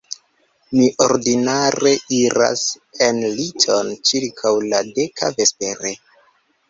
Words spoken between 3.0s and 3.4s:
en